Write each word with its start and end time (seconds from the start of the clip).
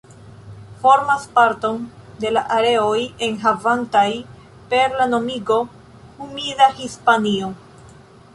Formas 0.83 1.27
parton 1.39 1.75
de 2.23 2.31
la 2.37 2.43
areoj 2.55 2.95
enhavantaj 3.27 4.07
per 4.73 4.97
la 5.03 5.07
nomigo 5.13 5.61
"humida 5.93 6.73
Hispanio". 6.83 7.53